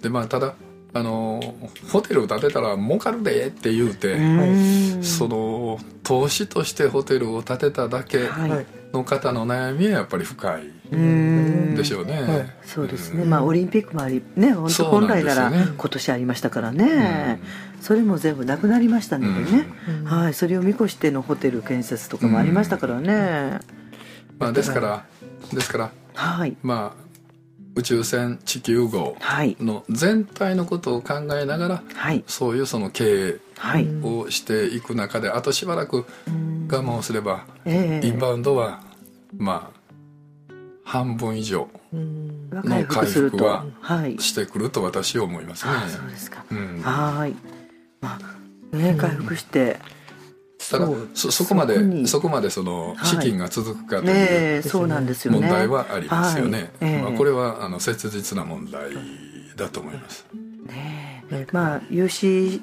[0.02, 0.56] でまあただ
[0.93, 1.41] あの
[1.89, 5.04] ホテルを建てたら儲かるでって言うて、うん。
[5.04, 8.65] その投資としてホテルを建てただけはい。
[8.91, 11.75] の方の悩みはやっぱり深いうん。
[11.75, 12.49] でしょうね、はい。
[12.63, 17.39] そうですね、まあオリンピックもありね本当本来なら今年ありましたからね、
[17.80, 19.67] それも全部なくなりましたのでね、
[20.04, 20.34] はい。
[20.34, 23.62] それを見越してのホテル建設とかもありましたからね、
[24.39, 25.06] まあ、ですから
[25.54, 26.58] ですからはい。
[26.62, 27.11] まあ
[27.76, 29.56] 宇宙船地球号はい。
[29.60, 32.24] の全体のことを考えながらはい。
[32.28, 36.04] そういうその経はい、営をしていく中であとしばらく我
[36.84, 38.08] 慢をすればええ。
[38.08, 38.82] インバウンドは
[39.38, 39.82] まあ
[40.84, 44.18] 半分以上の回復ははい。
[44.20, 45.72] してくると私は思いますね。
[45.76, 46.82] あそうですか、うん。
[46.82, 47.36] はい。
[48.02, 48.20] ま
[48.74, 49.80] あね回復して、
[50.72, 53.08] ただそうそそこまでそこまでそのはい。
[53.08, 55.40] 資金が続くかとねいうえそうなんですよね。
[55.42, 56.72] 問題はありますよね。
[56.80, 58.92] まあ、これはあの切実な問題
[59.58, 60.26] だと思います。
[60.68, 61.48] ねえ。
[61.52, 62.62] まあ融資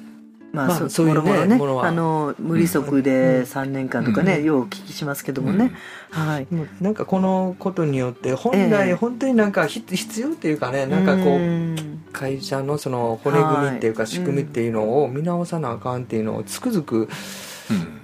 [0.51, 5.73] まあ、まあそそういうねねあの無利息で3年間とかね、ようお聞きしますけどもね、
[6.09, 6.47] はい。
[6.49, 8.93] もうなんかこのことによって本来ええ。
[8.95, 11.99] 本当になんかひ必要っていうかねなんかこううん。
[12.11, 14.11] 会社のその骨組みっていうかはい。
[14.11, 17.09] 仕組みっていうのを見直さなあかんっていうのをつくづくうん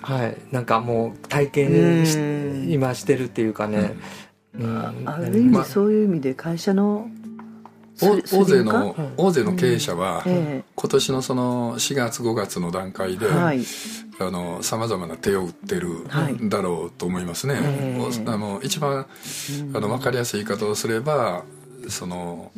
[0.02, 0.38] はい。
[0.52, 3.96] なんかもう体験今してるっていうかね。
[4.58, 5.04] うん。
[5.06, 5.62] ある意まあ。
[5.64, 7.10] 味そういう意味で会社の
[8.02, 13.64] 大勢の大勢の経営者はえ今年のその4月5月の段階ではい。
[14.62, 16.50] さまざまな手を打ってるはい。
[16.50, 17.56] だろうと思いますね。
[17.62, 18.28] ええ。
[18.28, 19.08] おあの一番
[19.74, 21.44] あの分かりやすい言い方をすれば
[21.88, 22.52] その、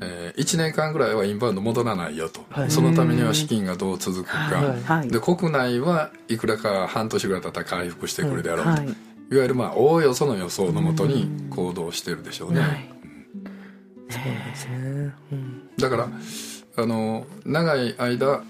[0.00, 2.70] え1年間ぐらいはインバウンド戻らないよと、はい。
[2.70, 4.82] そのためには資金がどう続くか、はい。
[4.82, 5.08] はい。
[5.08, 8.86] で国内はいくらか半年ぐらい経ったら回復してくるであろうと、はい。
[8.86, 8.94] い、わ
[9.30, 12.60] ゆるまあおおよその予想のもとに行動してるでしょうね。
[12.60, 12.94] はい。
[14.54, 15.70] ですねうん。
[15.78, 16.08] だから
[16.76, 18.44] あの長い間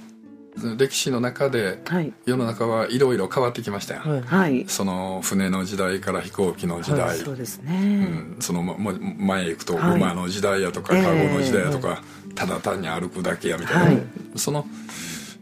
[0.77, 2.13] 歴史の中ではい。
[2.25, 4.23] 世の中はいろいろ変わってきましたよ、はい。
[4.23, 4.65] はい。
[4.69, 9.97] その船の時代から飛行機の時代、そうですうね、ん、その前へ行くとはい。
[9.97, 11.03] 馬の時代やとかええ。
[11.03, 12.03] カゴの時代やとか、
[12.35, 14.03] ただ単に歩くだけやみたいな、はい。
[14.37, 14.67] その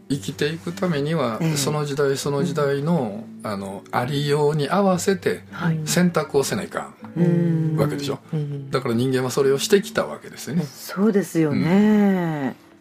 [0.09, 1.57] 生きていくためには、ええ。
[1.57, 5.79] その時代その時代の,、あのありように合わせてはい。
[5.85, 7.75] 選択をせないかうん。
[7.75, 8.71] んわけでしょ、うん。
[8.71, 10.65] だから人間はそれをしてきたわけですよね。
[10.65, 12.72] そうですよね、うん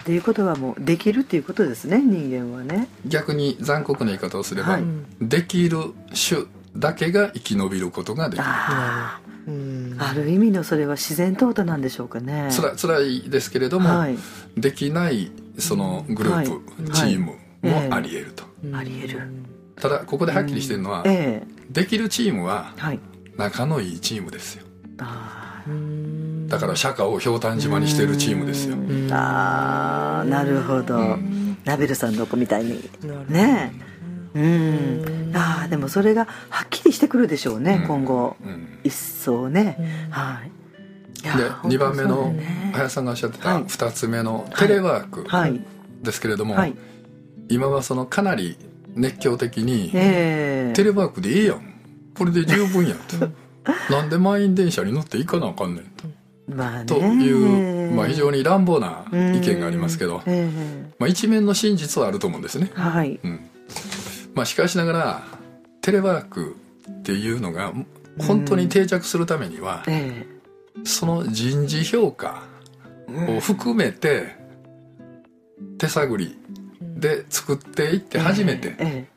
[0.00, 2.88] っていうことはもうできるっていうことですね人間はね。
[3.06, 4.82] 逆に残酷な言い方をすれば、はい。
[5.20, 5.78] できる
[6.14, 6.42] 種
[6.76, 8.44] だけが生き延びることができる。
[8.46, 9.20] あ
[10.14, 12.48] る意味のそれは自然淘汰なんでしょうかね。
[12.50, 14.18] つら辛いですけれども、はい。
[14.56, 16.92] できないそのグループ、はい。
[16.92, 19.20] チームもあり得ると、あり得る。
[19.76, 21.46] ただここではっきりしてるのは、ええ。
[21.70, 23.00] できるチームははい。
[23.36, 24.64] 仲のいいチームですよ。
[24.98, 28.76] あうんだから釈迦をひょうたん島にしてるチームですよ。
[28.76, 31.58] ーあーなるほど、うん。
[31.64, 32.88] ラベルさんの子みたいに。
[33.02, 33.72] なるほどね
[34.34, 35.36] えうん。
[35.36, 37.86] ああでもそれがはっきりしてくるでしょうね、うん。
[37.88, 38.36] 今後。
[38.44, 38.78] うん。
[38.84, 40.50] 一層ね、はい。
[41.22, 42.32] で本当2番目の
[42.72, 43.64] 林さんがおっしゃってたはい。
[43.64, 45.60] 2つ目のテレワークはい。
[46.02, 46.74] ですけれども、はい。
[47.48, 48.56] 今はそのかなり
[48.94, 50.72] 熱狂的にええ。
[50.74, 51.76] テレワークでいいやん。
[52.16, 53.28] これで十分やんと
[53.90, 56.04] なんで満員電車に乗って行かなあかんねんと
[56.48, 56.86] まあね。
[56.86, 60.92] という、まあ、非常に乱暴な意見がありますけど、ええ。
[60.98, 63.18] まあ、一面の真実はあると思うんですね、はい。
[63.22, 63.40] うん。
[64.34, 65.22] まあ、しかしながら
[65.80, 66.56] テレワーク
[66.90, 67.72] っていうのが
[68.18, 70.26] 本当に定着するためには、え
[70.84, 72.42] その人事評価
[73.28, 74.36] を含めて
[75.78, 76.38] 手探り
[76.80, 79.08] で作っていって初めてえ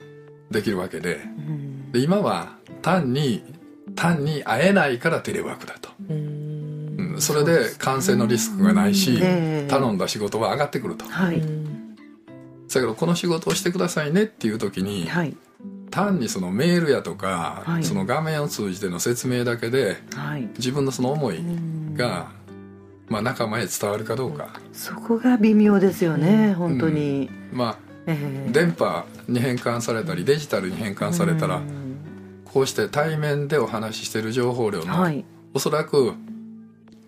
[0.52, 1.92] できるわけでえうん。
[1.92, 3.44] で今は単に
[3.96, 5.90] 単に会えないからテレワークだと、
[7.22, 11.06] それで感染のリスクがないし、ええ頼んだ仕事は上がってくると。
[11.06, 11.42] はい。
[11.42, 11.46] だ
[12.74, 15.36] けどこの仕事をしてくださいねっていう時にはい。
[15.92, 17.84] 単にそのメールやとか、はい。
[17.84, 20.48] その画面を通じての説明だけではい。
[20.58, 21.94] 自分のその思いうん。
[21.96, 22.28] が、
[23.08, 27.30] まあ、仲間へ伝わるかどうか、そこが微妙ですよね本当に。
[27.52, 28.50] まえあ、え。
[28.52, 31.98] 電波に変換されたりデジタルに変換されたら、うん。
[32.46, 35.26] こうして対面でお話ししてる情報量の、はい。
[35.54, 36.14] おそらく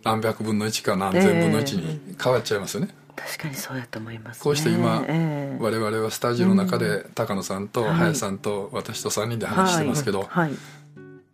[0.04, 4.44] 何百分の1か何千分の1に変わっちゃいますよね、確かにそうやと思いますね。
[4.44, 5.64] こうして今ええ。
[5.64, 7.94] 我々はスタジオの中で高野さんとはい。
[7.94, 10.28] 林さんと私と3人で話してますけど、はい。
[10.30, 10.58] はい。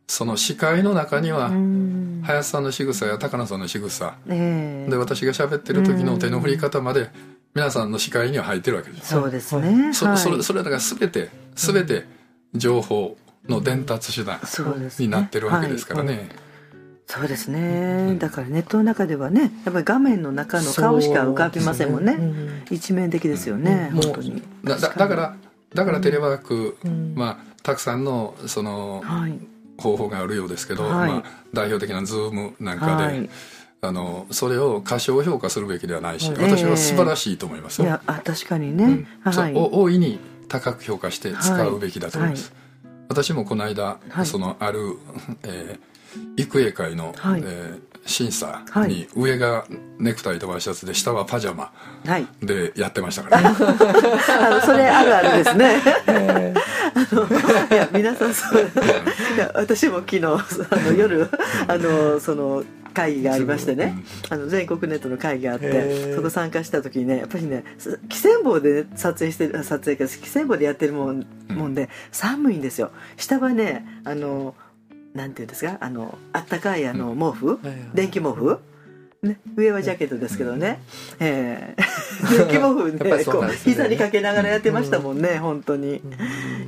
[0.07, 2.21] その視界の中にはうん。
[2.25, 4.15] 林さんの仕草や高野さんの仕草。
[4.27, 4.89] ええ。
[4.89, 7.09] で私が喋ってる時の手の振り方まで
[7.55, 9.93] 皆さんの視界には入ってるわけですそうですね。
[9.93, 10.17] そはい。
[10.17, 12.05] それそれだから全て全て
[12.53, 14.39] 情報の伝達手段
[14.99, 16.29] になってるわけですからね、
[17.07, 18.17] そうですね。
[18.19, 22.13] だからネットの中ではねやっぱり画面の中の顔しか浮かびませんもんね。
[22.13, 22.65] うん。
[22.69, 24.01] 一面的ですよねうん。
[24.01, 24.43] 本当に。
[24.63, 25.37] だから
[25.73, 27.13] だからテレワーク、うん。
[27.15, 29.39] まあたくさんのそのはい。
[29.77, 31.11] 方法があるようですけど、はい。
[31.11, 33.29] まあ、代表的な Zoom なんかで、はい。
[33.79, 38.83] あのそれを過小評価するべきではないし、はい私は素晴らしいと思いますよ、いやあ確かにね。
[38.83, 38.87] う
[39.29, 39.31] ん。
[39.31, 39.53] はい。
[39.55, 42.51] お大いに高く評価して使うべきだと思います、
[43.07, 44.25] 私もこの間、はい。
[44.25, 44.97] そのある、
[45.43, 45.96] えー
[46.35, 47.41] 育英会の、はい。
[47.43, 48.89] えー審査はい。
[48.89, 49.65] に上が
[49.99, 51.71] ネクタイとワイシャツで下はパジャマ
[52.05, 52.25] はい。
[52.41, 53.41] でやってましたから。
[53.41, 55.75] ねあのそれあるあるですね。
[56.07, 57.27] あの
[57.75, 58.61] いや皆さんそう。
[58.61, 61.29] いや私も昨日あの夜
[61.67, 64.01] あのその会議がありましてね。
[64.29, 71.25] あの全国ネットの会議があってそこ参加した時にねやっぱりねす汽船棒で、ね、撮影して撮影か汽船棒でやってるもん。
[71.49, 72.91] もんで寒いんですよ。
[73.17, 74.55] 下はねあの
[75.17, 75.77] なんていうんですか？
[75.81, 77.59] あのあったかいあの毛布、
[77.93, 78.59] 電気毛布？
[79.23, 80.79] ね、上はジャケットですけどね、
[81.19, 83.25] えー、 電気毛布ね。
[83.25, 85.95] こう膝にかけながらやってましたもんね、本当に。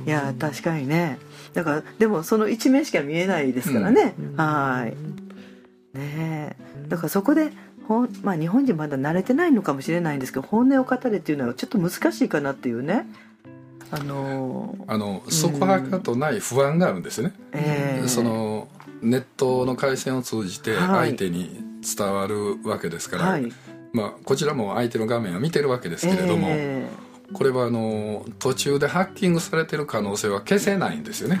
[0.04, 1.18] いや確かにね。
[1.54, 4.96] だからでもその一面しか見えないですからね、はい。
[5.96, 6.56] ねえ。
[6.88, 7.52] だからそこで
[7.86, 13.06] ほん、まあ、日本人まだ慣れてないのかもしれないんですけど本音を語れっていうのはちょっと難しいかなっていうね
[13.92, 18.68] あのーあのそこはかとない不安があるんですよね、えーその
[19.02, 21.08] ネットの回線を通じてはい。
[21.10, 21.64] 相手に
[21.96, 23.50] 伝わるわけですから、はい。
[23.92, 26.86] まあ、こちらも相手の画面は見てるわけですけれども、え
[27.32, 31.40] これはあの途中でハッキングされてる可能性は消せないんですよね、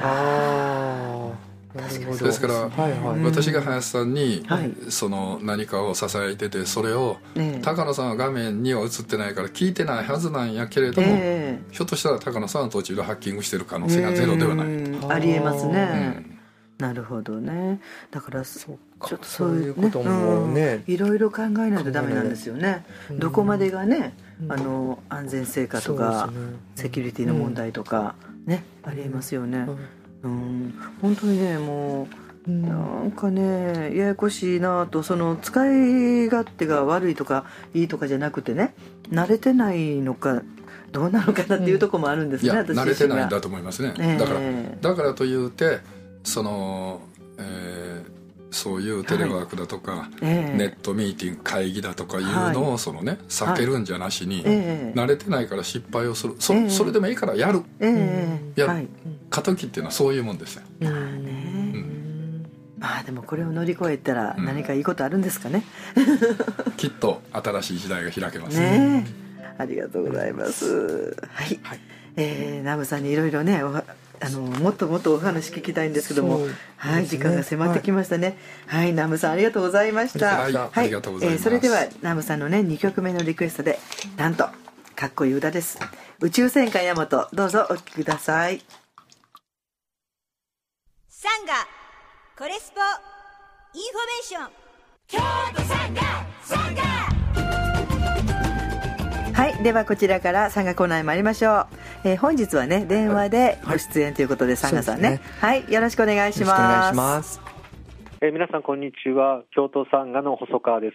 [1.74, 2.40] です。
[2.40, 3.18] からはいはい。
[3.18, 4.72] うん私が林さんに、はい。
[4.88, 7.60] その何かを支えててそれをええ。
[7.62, 11.72] 高野さんは画面には映ってないから聞いてないはずなんやけれども、ええ。
[11.72, 15.12] ひょっとしたら高野さんは途中でハッキングしてる可能性がゼロではない、うん。
[15.12, 16.24] ありえますね、
[16.80, 16.86] うん。
[16.86, 17.80] なるほどね。
[18.10, 19.08] だからそうか。
[19.08, 20.82] ちょっとそそうういうこともね。
[20.86, 20.94] うん。
[20.94, 24.52] いろいろ考えないとダメなんですよね、うんどこまでがね、うん。
[24.52, 26.30] あの安全性かとか、
[26.74, 28.14] セキュリティの問題とか、
[28.46, 29.66] ねありえますよね
[30.22, 30.32] うん。
[30.32, 32.08] うん本当にねも
[32.46, 38.74] ううんなんかねややこしいなとその使い勝手が悪いとかいいとかじゃなくてね
[39.10, 40.42] 慣れてないのか
[40.90, 44.18] どうなのかなっていうところもあるんですね、いや私慣れてないんだと思いますね、ええ。
[44.18, 44.40] だから
[44.80, 45.78] だからというて
[46.24, 47.00] その、
[47.38, 48.19] えー
[48.50, 50.56] そういうテレワークだとか、ええ。
[50.56, 54.98] ネットミーティング会議だとかいうのをそのね避けるんじゃなしに、ええ。
[54.98, 56.34] 慣れてないから失敗をする。
[56.38, 56.70] そ,、ええ。
[56.70, 57.62] それでもいいからやる。
[57.80, 58.60] ええ。
[58.60, 58.88] やはい。
[59.30, 60.88] 過渡期っていうのはそういうもんですよ、うん。
[60.88, 62.46] うん。
[62.78, 65.64] まあでもこれを乗り越えたら何かいいことあるんですかね、
[66.76, 68.58] きっと新しい時代が開けます。
[68.58, 69.30] ねえ。
[69.58, 71.16] ありがとうございます。
[71.30, 71.80] はい、はい。
[72.16, 73.62] えー、ナムさんにいろいろね
[74.22, 76.54] あのもっともっとお話聞きたいんですけども、ね。
[76.76, 78.36] はい時間が迫ってきましたね。
[78.66, 80.36] はい、ナムさんありがとうございました。
[80.36, 80.56] はい。
[80.56, 81.38] ありがとうございます。
[81.38, 83.78] えーそれではナムさんのね2曲目のリクエストで
[84.16, 84.44] なんと
[84.94, 85.78] かっこいい歌です。
[86.20, 88.62] 宇宙戦艦ヤマトどうぞお聴きください。
[91.08, 91.54] サンガ
[92.38, 92.80] コレスポ
[93.74, 94.50] インフォメーション。
[95.08, 95.18] 京
[95.54, 96.02] 都サンガ
[96.42, 97.19] サンガ
[99.40, 101.66] はいではこちらからサンガコーナーへ参りましょう、
[102.04, 105.12] えー本日はね電話でご出演ということで、サンガさんね。
[105.12, 108.20] ねはいよろしくお願いしよろしくお願いますします。
[108.20, 109.44] えー皆さん、こんにちは。
[109.52, 110.94] 京都サンガの細川です。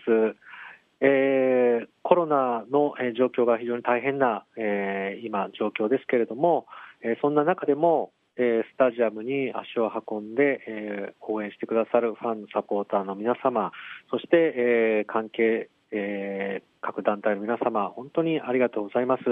[1.02, 6.68] えーコロナの、えー状況が非常に大変な、えー今、状況ですけれども、
[7.02, 13.72] えーそんな中でも、えースタジアムに足を運んで、えー応援してくださるファン、サポーターの皆様、
[14.12, 19.24] そして、えー関係えー各団体の皆様、本当にありがとうございます。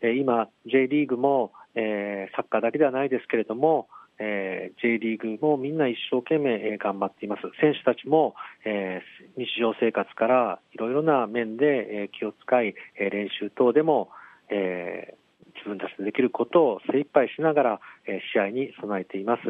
[0.00, 3.88] えー今、J リーグも、えーサッカーだけではないですけれども、
[4.20, 7.42] えー J リーグもみんな一生懸命えー頑張っています。
[7.60, 8.34] 選手たちも、
[8.64, 14.10] えー日常生活からいろいろな面で、えー気を使い、えー練習等でも、
[14.50, 15.20] えー
[15.60, 17.80] 自分たちでできることを精一杯しながら、
[18.32, 19.42] 試合に備えています、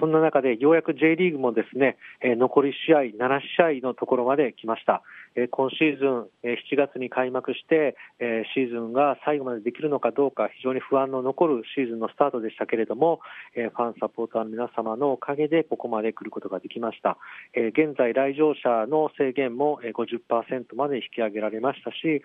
[0.00, 5.02] そんな中でようやく J リーグもですね、残り試合7試合のところまで来ました、
[5.50, 7.96] 今シーズン、7月に開幕して、
[8.54, 13.20] シーズンが最後までできるのかどうか非常に不安の残るシーズンのスタートでしたけれども、
[13.54, 17.16] ファンサポーターの皆様のおかげでここまで来ることができました、
[17.54, 22.22] 現在来場者の制限も50%まで引き上げられましたし、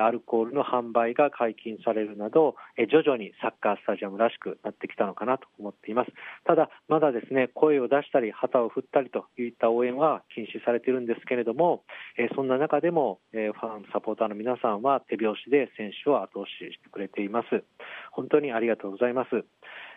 [0.00, 2.56] アルコールの販売が解禁されるなど、
[2.90, 6.10] 徐々にサッカースタジアムらしくなってきたのかなと思っています。
[6.44, 11.84] ただ、まだですね、声を出したり、旗を振ったりといった応援は禁止されているんですけれども、
[12.18, 17.64] えーそんな中でも、えーファン、サポーターの皆さんは手拍子で選手を後押ししてくれています。
[18.12, 19.44] 本当にありがとうございます。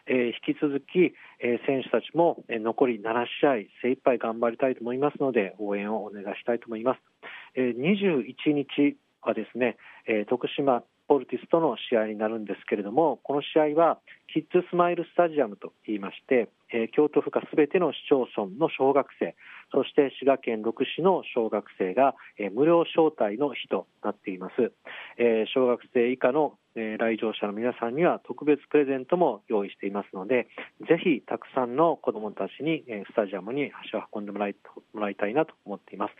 [0.07, 6.99] えー引き続き、えー選手たちも、えー残り7試合、精一杯頑張りたいと思いますので、応援をお願いしたいと思います。
[7.55, 13.99] えー21日はですね、えー徳島ポルティスとの試合になるんですけれども、この試合は
[14.33, 19.33] キッズスマイルスタジアムと言いまして、えー京都府下すべての市町村の小学生、
[19.73, 24.71] そして滋賀県6市の小学生が、え無料招待の日となっています。
[25.17, 30.47] え小学生以下の、え来場者の皆さんには特別プレゼントも用意していますので、
[30.87, 34.55] ぜひたくさんの子どもたちに、えスタジアムに足を運んでもらい
[34.93, 36.13] もらいたいなと思っています。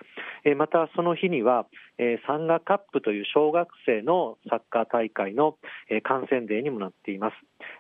[0.43, 1.68] えまたその日には、
[1.99, 5.58] えーサンガカップという小学生のサッカー大会の、
[5.89, 7.36] え観戦デーにもなっています。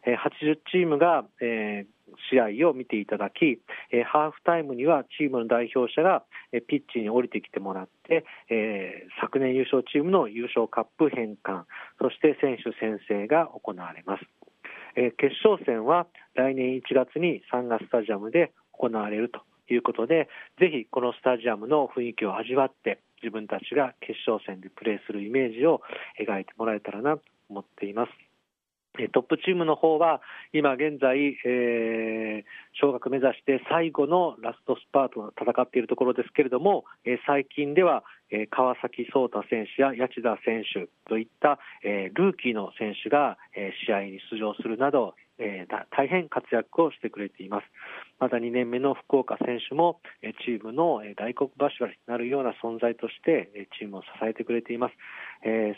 [0.05, 1.85] え80チームが、え
[2.31, 3.59] 試合を見ていただき、
[3.91, 11.65] えハーフタイムにはチームの代表者が、えピッチに降りてきてもらって、え昨年優勝チームの優勝カップ返還、
[11.99, 14.23] そして選手宣誓が行われます。
[14.95, 19.41] え決勝戦は来年1月にサンガスタジアムで行われると
[19.71, 25.81] いうことで、ぜひこのスタジアムの雰囲気を味わって、自分たちが決勝戦でプレーするイメージを
[26.19, 28.32] 描いてもらえたらなと思っています。
[29.11, 30.21] トップチームの方は、
[30.53, 47.65] 今現在、えー目指して最後のラストスパートを戦っているところですけれども、えー最近では、えー川崎颯太選手や八千田選手といった、えールーキーの選手が、えー試合に出場するなど、えー大変活躍をしてくれています。
[48.23, 49.99] また2年目の福岡選手も、
[50.45, 54.93] チームの大黒柱になるような存在として、チームを支えてくれています。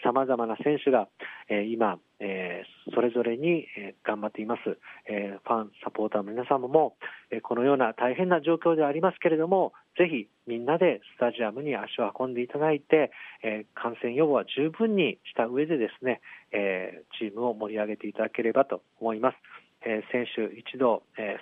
[0.03, 1.07] さまざまな選手が、
[1.49, 2.61] え今、え
[2.93, 4.77] それぞれに、え頑張っています、
[5.07, 6.97] えファン、サポーターの皆様も、
[7.31, 13.09] えこのような大変な状況ではありますけれども、ぜひみんなでスタジアムに足を運んでいただいて、
[13.41, 16.21] え感染予防は十分にした上でですね、
[16.51, 19.37] えーチームを盛り上げていただければと思います。
[19.81, 21.37] えー選手一同、え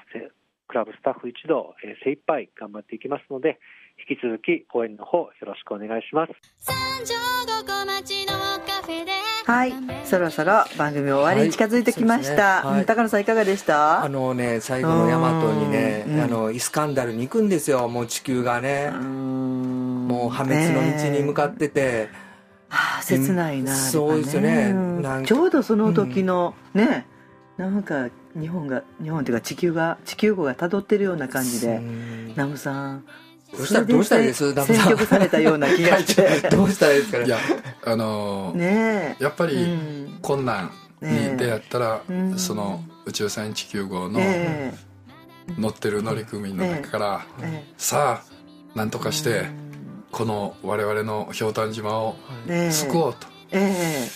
[0.73, 3.59] クラブスタッフ一同、えー精一杯頑張っていきますので、
[4.09, 6.33] 引き続き応援の方よろしくお願いします。
[6.57, 7.13] 三条
[7.45, 8.33] 五湖町の
[8.65, 9.11] カフェで。
[9.45, 9.73] はい
[10.05, 12.69] そろそろ番組終わりに近づいてきました、はいね。
[12.69, 12.79] はい。
[12.79, 14.03] うん高野さんいかがでした？
[14.03, 16.19] あのね最後のヤマトにねうん。
[16.21, 18.89] あのイスカンダルに行くんですよもう地球がね。
[18.89, 22.09] もう破滅の道に向かってて、
[22.69, 24.71] はあ、切ないな、うんあれはそうですよね。
[24.71, 25.25] うん。
[25.25, 27.05] ちょうどその時の、ね
[27.57, 28.09] なんか
[28.39, 32.33] 日本が日本っていうか地球が地球号が辿ってるような感じでうん。
[32.35, 33.05] ナムさん。
[33.55, 34.39] どうしたらどうしたらいいです？
[34.51, 36.49] それで選曲されたような気がして。
[36.49, 37.19] どうしたらいいですか？
[37.19, 37.37] ねいや
[37.85, 39.23] あのーねえ。
[39.23, 40.19] やっぱりうん。
[40.21, 40.71] 困難
[41.01, 42.37] に出会ったら、うん。
[42.39, 44.73] その宇宙船地球号のえ
[45.59, 47.73] 乗ってる乗組員の中から、ええ。
[47.77, 49.45] さあなんとかして
[50.11, 52.15] この我々のひょうたん島を
[52.47, 52.71] ええ。
[52.71, 54.07] 救おうと、え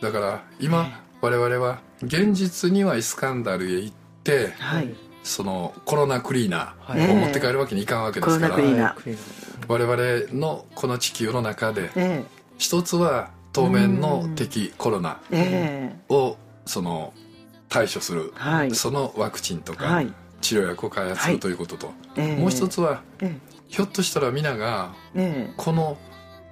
[0.00, 4.94] だから今我々は現実にはイスカンダルへ行ってえはい。
[5.24, 7.00] そのコロナクリーナはい。
[7.00, 9.18] ーを持って帰るわけにいかんわけですから、コロナクリー
[9.66, 12.22] 我々のこの地球の中でえ
[12.58, 15.96] 一つは当面の敵コロナええ。
[16.08, 17.12] えをその
[17.68, 18.74] 対処するはい。
[18.76, 20.12] そのワクチンとかはい。
[20.42, 22.36] 治療薬を開発するということと、ええ。
[22.36, 25.54] もう一つはえひょっとしたら皆がええ。
[25.56, 25.98] この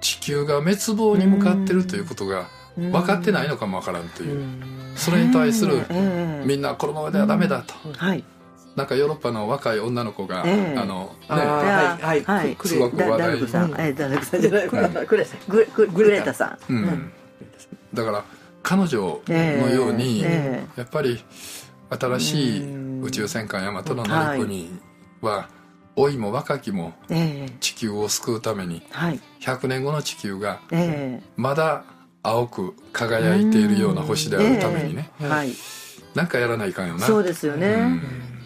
[0.01, 4.39] 地球が滅亡に向かってるということがえ分かってないのかも分からんという。
[4.39, 4.61] うん。
[4.95, 7.73] それに対するええみんなこのままではダメだと。
[7.97, 8.23] はい。
[8.75, 11.35] なんかヨーロッパの若い女の子がええあのね。
[11.35, 12.23] はいはい。
[12.23, 12.55] はい。
[12.55, 13.81] くすごくだ話題ダルクさん、うん。
[13.81, 17.11] えダルクさんじゃない、これグレグググレータさん、うん。
[17.93, 18.23] だから
[18.63, 21.23] 彼女のようにえやっぱり
[21.89, 24.81] 新しい宇宙戦艦ヤマトの乗組員
[25.21, 25.49] は
[25.95, 29.19] 老いも若きもええ地球を救うためにはい。
[29.39, 31.83] 100年後の地球がえまだ
[32.25, 35.27] 青く輝いているような星であるためにね、ええ。
[35.27, 35.51] はい。
[36.15, 37.05] なんかやらないかんよな。
[37.05, 38.01] そうですよね、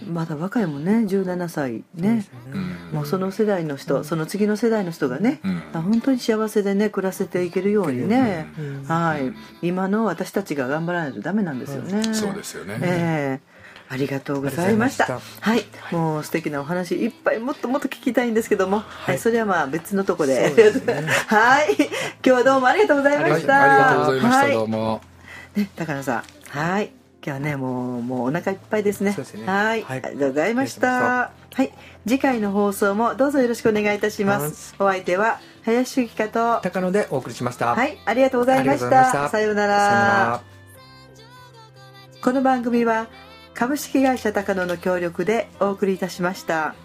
[0.07, 0.13] うん。
[0.13, 1.05] まだ若いもんね。
[1.07, 2.25] 17歳ね。
[2.53, 2.97] うん。
[2.97, 5.81] もうその世代の人その次の世代の人がね、うん。
[5.81, 8.83] 本当に幸せでね暮らせていけるようにね、うん。
[8.83, 9.33] はい。
[9.61, 13.48] 今の私たちが頑張らないとダメなんですよね、そうですよね、ええ
[13.91, 15.19] ありがとうございました。
[15.41, 15.65] はい。
[15.91, 19.15] もう素敵なお話いっぱいもっともっと聞きたいんですけども、はい。
[19.15, 20.35] いそれはまあ別のとこで。
[20.35, 20.53] ね。
[21.25, 21.73] はい。
[21.75, 21.87] 今
[22.21, 24.51] 日はどうもありがとうございまはい、した、ありがとうございました、はい。
[24.53, 25.01] どうも。
[25.55, 26.23] ね、高野さん。
[26.49, 26.91] はい。
[27.21, 29.15] 今日はねもうもうお腹いっぱいですね。
[29.17, 29.45] ね。
[29.47, 30.01] はい、はい。
[30.05, 30.89] ありがとうございました。
[30.89, 31.73] はい。
[32.07, 34.75] 次回の放送もどうぞよろしくお願いいたしまはいす。
[34.77, 37.73] お相手は林由紀香と高野でお送りしました。
[37.73, 37.97] はい。
[38.05, 39.05] ありがとうございました。
[39.05, 39.29] した。
[39.29, 39.79] さようなら。
[39.79, 40.41] さようなら。
[42.21, 43.07] この番組は
[43.59, 46.75] 株式会社高野の協力でお送りいたしました。